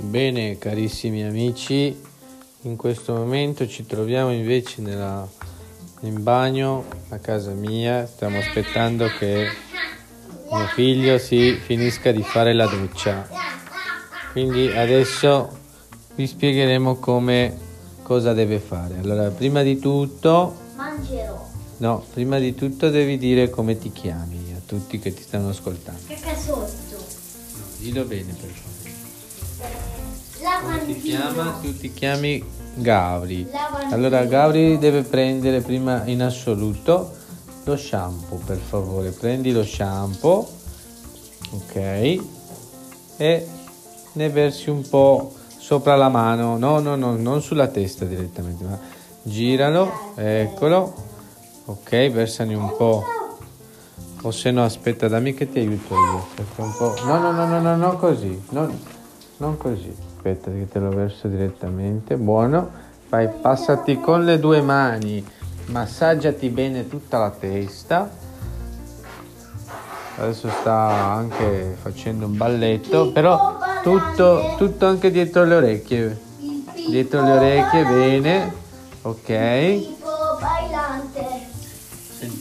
[0.00, 2.00] Bene carissimi amici,
[2.62, 5.28] in questo momento ci troviamo invece nella,
[6.02, 9.48] in bagno a casa mia, stiamo aspettando che
[10.52, 13.28] mio figlio si finisca di fare la doccia.
[14.30, 15.50] Quindi adesso
[16.14, 17.58] vi spiegheremo come
[18.02, 18.98] cosa deve fare.
[19.00, 21.57] Allora, prima di tutto Mangerò.
[21.78, 26.00] No, prima di tutto devi dire come ti chiami a tutti che ti stanno ascoltando.
[26.08, 26.96] Cacasotto.
[27.78, 28.96] Dillo bene per favore.
[29.58, 30.98] Come ti Lavandino.
[31.00, 31.58] chiama?
[31.62, 33.48] Tu ti chiami Gavri.
[33.50, 33.94] Lavandino.
[33.94, 37.14] Allora Gavri deve prendere prima in assoluto
[37.64, 39.10] lo shampoo, per favore.
[39.10, 40.48] Prendi lo shampoo,
[41.50, 42.20] ok,
[43.18, 43.46] e
[44.12, 48.78] ne versi un po' sopra la mano, no, no, no, non sulla testa direttamente, ma
[49.22, 50.94] giralo, eccolo,
[51.68, 53.04] ok, versane un po'.
[54.22, 56.26] O se no, aspetta, dammi che ti aiuto io.
[56.34, 56.94] Perché un po'...
[57.04, 58.42] No, no, no, no, no, non così.
[58.50, 58.76] Non,
[59.36, 59.94] non così.
[60.16, 62.16] Aspetta che te lo verso direttamente.
[62.16, 62.70] Buono.
[63.08, 65.24] Vai, passati con le due mani.
[65.66, 68.10] Massaggiati bene tutta la testa.
[70.16, 73.12] Adesso sta anche facendo un balletto.
[73.12, 76.20] Però tutto, tutto anche dietro le orecchie.
[76.88, 78.52] Dietro le orecchie, bene.
[79.02, 79.97] Ok.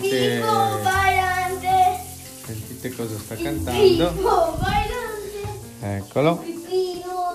[0.00, 2.00] Sentite, Pippo bailante.
[2.46, 4.12] sentite cosa sta cantando.
[4.12, 6.06] Pippo bailante.
[6.06, 6.36] Eccolo.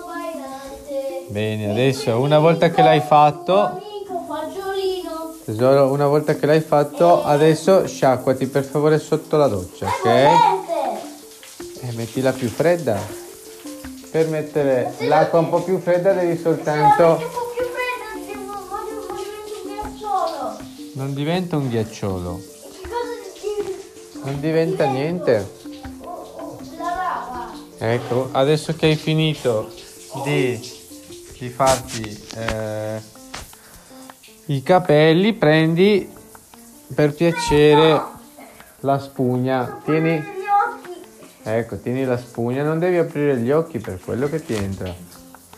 [0.04, 1.26] Bailante.
[1.28, 3.80] Bene, adesso una volta che l'hai fatto,
[5.44, 10.06] tesoro, una volta che l'hai fatto, adesso sciacquati per favore sotto la doccia, ok?
[11.82, 12.98] E mettila più fredda.
[14.10, 17.44] Per mettere l'acqua un po' più fredda devi soltanto...
[20.94, 22.54] Non diventa un ghiacciolo.
[24.26, 25.54] Non diventa niente.
[27.78, 29.70] Ecco, adesso che hai finito
[30.24, 30.58] di,
[31.38, 33.00] di farti eh,
[34.46, 36.10] i capelli, prendi
[36.92, 38.02] per piacere
[38.80, 39.80] la spugna.
[39.84, 40.24] Tieni,
[41.42, 44.92] ecco, tieni la spugna, non devi aprire gli occhi per quello che ti entra.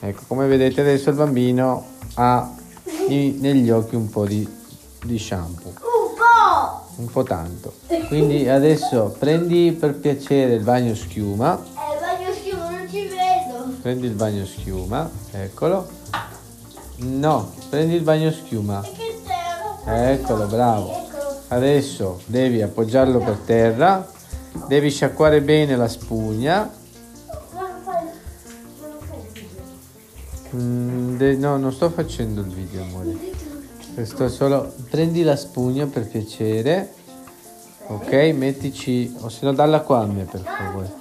[0.00, 2.54] Ecco, come vedete adesso il bambino ha
[3.08, 4.46] i- negli occhi un po' di,
[5.04, 5.72] di shampoo,
[6.98, 7.22] Un po'.
[7.22, 7.74] tanto.
[8.08, 11.56] Quindi adesso prendi per piacere il bagno schiuma.
[11.62, 13.76] Eh, bagno schiuma, non ci vedo.
[13.80, 15.88] Prendi il bagno schiuma, eccolo.
[16.96, 18.84] No, prendi il bagno schiuma.
[19.84, 21.06] Eccolo, bravo.
[21.48, 24.06] Adesso devi appoggiarlo per terra,
[24.66, 26.70] devi sciacquare bene la spugna.
[30.50, 30.58] Il.
[30.60, 33.16] Mm, de- no, non sto facendo il video, amore.
[34.04, 34.72] Sto solo...
[34.90, 36.92] Prendi la spugna per piacere.
[37.88, 39.14] Ok, mettici...
[39.20, 40.92] O se no dalla qua a me, per favore.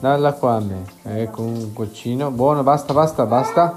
[0.00, 0.84] Dalla qua a me.
[1.02, 2.30] Ecco un goccino.
[2.30, 3.76] Buono, basta, basta, basta.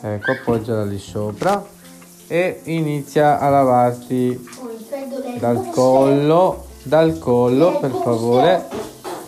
[0.00, 1.64] Ecco, appoggiala lì sopra.
[2.26, 4.46] E inizia a lavarti
[5.38, 6.66] dal collo.
[6.82, 8.68] Dal collo, per favore.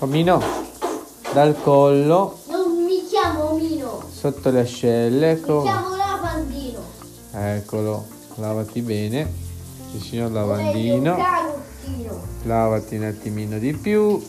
[0.01, 0.43] Omino.
[1.33, 4.03] Dal collo, Non mi chiamo Mino.
[4.11, 5.33] sotto le ascelle.
[5.35, 5.63] Mi Ecco.
[5.63, 6.00] chiamo Lavandino.
[7.33, 8.07] Eccolo.
[8.37, 9.33] Lavati bene.
[9.93, 11.17] Il signor lavandino.
[12.45, 14.23] Lavati un attimino di più.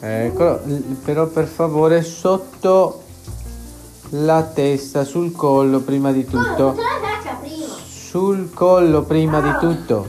[0.00, 0.60] Eccolo,
[1.04, 3.02] però per favore sotto
[4.10, 6.76] la testa, sul collo prima di tutto.
[7.86, 10.06] Sul collo prima di tutto.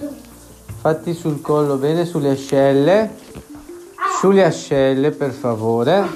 [0.79, 3.15] Fatti sul collo bene, sulle ascelle.
[4.19, 6.07] Sulle ascelle per favore.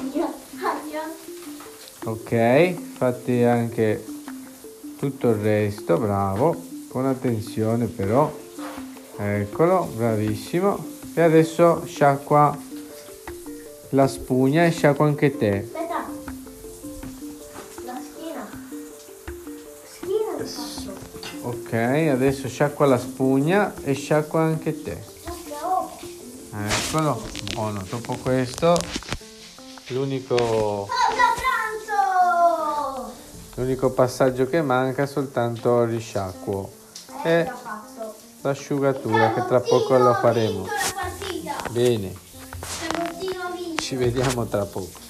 [2.05, 4.03] Ok, fatti anche
[4.99, 6.61] tutto il resto, bravo.
[6.89, 8.29] Con attenzione però.
[9.17, 10.85] Eccolo, bravissimo.
[11.13, 12.57] E adesso sciacqua
[13.91, 15.69] la spugna e sciacqua anche te.
[15.71, 16.05] Aspetta.
[17.85, 18.49] La schiena.
[19.85, 21.47] Schiena l'ho fatto.
[21.47, 25.01] Ok, adesso sciacqua la spugna e sciacqua anche te.
[25.61, 25.97] Oh.
[26.67, 27.21] Eccolo,
[27.53, 27.81] buono.
[27.89, 28.77] Dopo questo,
[29.87, 31.28] l'unico, pranzo!
[33.59, 36.71] L'unico passaggio che manca è soltanto il risciacquo
[37.25, 37.51] Eh, e
[38.41, 40.65] l'asciugatura che tra poco lo faremo.
[41.71, 42.15] Bene,
[43.75, 45.08] ci vediamo tra poco.